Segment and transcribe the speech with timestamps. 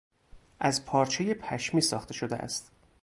[0.59, 2.71] از پارچهی پشمی ساخته شده است.